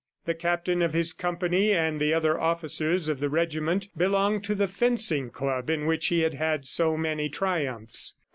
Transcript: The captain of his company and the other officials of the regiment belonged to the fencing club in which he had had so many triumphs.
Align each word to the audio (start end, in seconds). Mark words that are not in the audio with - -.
The 0.25 0.33
captain 0.33 0.81
of 0.81 0.93
his 0.95 1.13
company 1.13 1.73
and 1.73 1.99
the 2.01 2.11
other 2.11 2.35
officials 2.35 3.07
of 3.07 3.19
the 3.19 3.29
regiment 3.29 3.87
belonged 3.95 4.43
to 4.45 4.55
the 4.55 4.67
fencing 4.67 5.29
club 5.29 5.69
in 5.69 5.85
which 5.85 6.07
he 6.07 6.21
had 6.21 6.33
had 6.33 6.65
so 6.65 6.97
many 6.97 7.29
triumphs. 7.29 8.15